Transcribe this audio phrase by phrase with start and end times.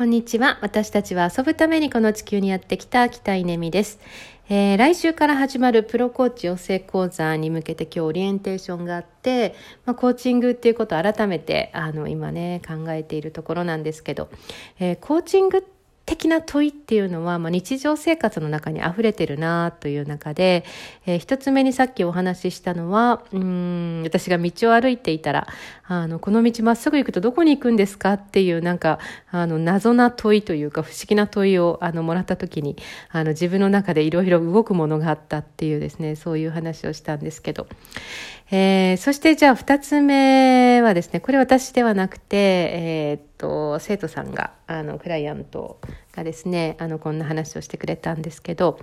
[0.00, 0.56] こんにちは。
[0.62, 4.00] 私たちは遊ぶためにこの地球にやってきた北稲美です。
[4.48, 14.30] えー、来週から始まるプロコーチ養成講座に向けて今日オリエンテーションがあって、まあ、コーチングっていうことを改めてあの今ね考えているところなんですけど、
[14.78, 15.79] えー、コーチングって
[16.10, 20.64] 的な問いっていうのは、まあ、日常生活の中に溢れてるなという中で、
[21.06, 25.46] えー、一つ目にさっきお話ししたのはうん私が道を歩いていたら
[25.84, 28.98] あのこの道まっすぐ行くとどこに行くんですかっていうなんか
[29.30, 32.76] あの謎な問いというか不思議な問いをあのもらった時に
[33.10, 37.68] あの自分の中でいろいろ動くものがあったっていうですねそういう話をしたんですけど、
[38.50, 45.80] えー、そしてじゃあ二つ目はですねこれ私ではなくて、えー、っと生徒さんがあのクライアント
[46.12, 48.80] がですねあのこんな話をしてくれたんですけど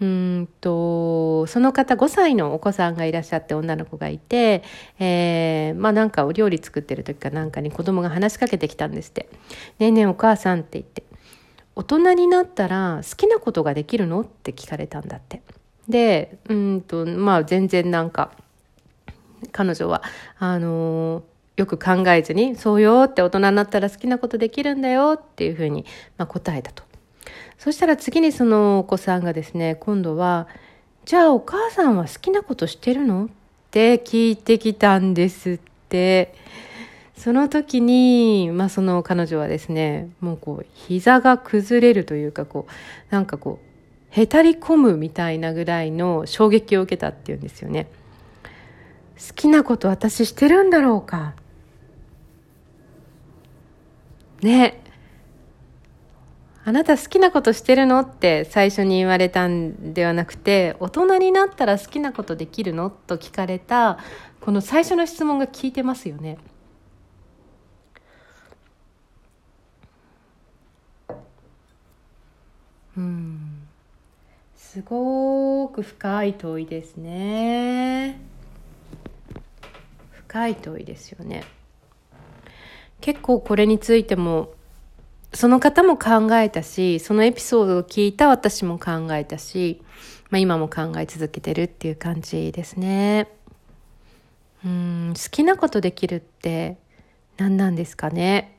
[0.00, 4.62] うんとその方5歳のお子さんがいらっしゃって女の子がいて、
[4.98, 9.28] えー、まあなんかお料理作ってる時かなんかに子供が話しかけてきたんですって
[9.78, 11.02] 「ねえねえお母さん」って言って
[11.74, 15.42] 「大人になったら好きなことができるの?」って聞かれたんだって。
[15.88, 18.32] でうんとまあ全然なんか
[19.52, 20.02] 彼女は
[20.38, 21.22] あの
[21.56, 25.84] よく考えずに「そうよ」って大人になったら好きなことできるんだよっていうふうに、
[26.18, 26.84] まあ、答えたと。
[27.58, 30.46] そしたら次にそのお子さんがですね今度は
[31.06, 33.28] 「じゃあお母さんは好きなことしてるの?」っ
[33.70, 36.34] て聞いてきたんですって。
[37.16, 42.72] その時に、まあ、その彼女はですねもうこう膝が崩れるというかこう
[43.12, 43.66] なんかこう
[44.10, 47.86] へたり込むみたいなぐらいの衝撃を受けたっていうんですよね。
[49.16, 51.34] 好きなこと私してるんだろうか
[54.42, 54.82] ね
[56.64, 58.00] あなた好きなことしてるの？
[58.00, 62.90] って最初に言われたんではなくて大人になったら好きなことできるの？
[62.90, 63.98] と聞かれた
[64.40, 66.38] この最初の質問が聞いてますよね。
[72.96, 73.68] うん
[74.56, 78.20] すごく深い問いですね。
[80.10, 81.44] 深い問いですよね。
[83.00, 84.54] 結構これについても
[85.32, 89.82] その方も考えたしそのエピソードを聞いた私も考えたし、
[90.30, 93.28] まあ、今も考え続けてるっていう感じですね。
[94.64, 96.76] うん好きなことできるって
[97.36, 98.58] 何なんですかね。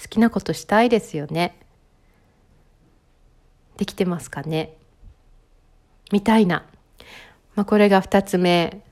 [0.00, 1.58] 好きなことしたいですよね。
[3.76, 4.74] できてますかね。
[6.10, 6.64] みたいな、
[7.54, 8.82] まあ、これが2つ目。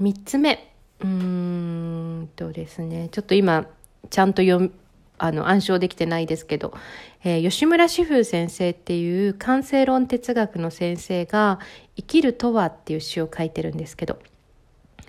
[0.00, 0.71] 3つ目。
[1.02, 3.66] うんとですねちょっと今
[4.10, 4.72] ちゃんと読
[5.18, 6.74] あの暗唱できてないですけど、
[7.22, 11.60] えー、吉村志風先生っていう感性論哲学の先生が
[11.96, 14.18] 「生きるとは」っていう詩を書いてるんですけど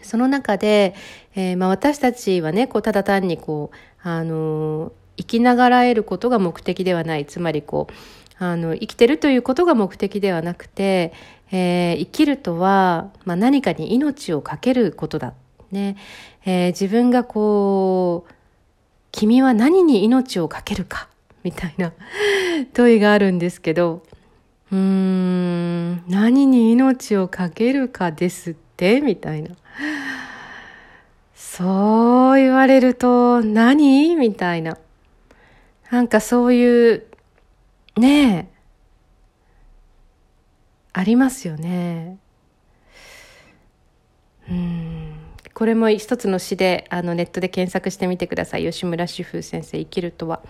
[0.04, 0.94] その中で、
[1.36, 7.94] えー、まあ、私たちはねこうただ単にこう、あのー、生きながらえることが目的ではないつまりこう
[8.44, 11.14] あの生きてるということが目的ではなくて、
[11.52, 15.34] えー、生きるとは、まあ、何かに命を懸けることだ。
[15.74, 15.98] ね。
[16.46, 18.34] えー、自分がこう
[19.12, 21.10] 君は何に命を懸けるか
[21.44, 21.92] みたいな
[22.74, 24.04] 問いがあるんですけど
[24.72, 29.50] うーん何に命を懸けるかですってみたいな。
[31.36, 34.16] そう言われると何？
[34.16, 34.78] みたいな。
[35.92, 37.06] なんかそういう
[37.98, 38.54] ねえ。
[40.94, 42.20] ありますよね
[44.48, 45.16] うん
[45.53, 48.64] これも一つの詩であのネットで検索してみてください。
[48.64, 50.41] 吉村主婦先生「生きるとは」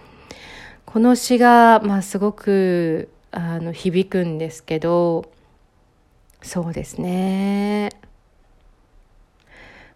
[0.85, 5.25] この詩が、まあ、すごくあの響くんですけど
[6.41, 7.89] そうですね。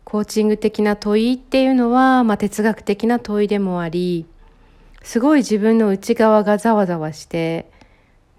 [0.04, 4.26] コーチング的な問いっていうのは、まあ、哲学的な問いでもあり
[5.04, 7.70] すごい自分の内側がざわざわして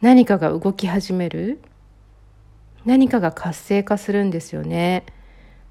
[0.00, 1.60] 何かが動き始める。
[2.84, 5.04] 何かが活性化するんですよね。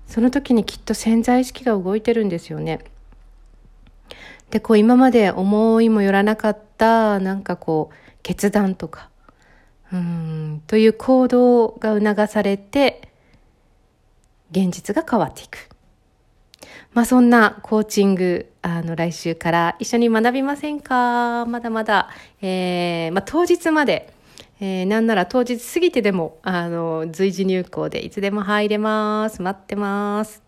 [0.07, 2.79] その時にきっと潜在意識が動いてるんですよね。
[4.49, 9.09] でこう今まで思いもよらなかったなんかこう決断とか
[9.91, 13.09] うんという行動が促されて
[14.51, 15.69] 現実が変わっていく。
[16.93, 21.45] まあそんなコーチング、あの来週から一緒に学びませんか？
[21.45, 22.09] まだまだ、
[22.41, 24.11] えー、まあ当日まで、
[24.59, 29.41] えー、なんなら当日過ぎてでも、あの、随時入校でいつでも入れます。
[29.41, 30.46] 待ってます。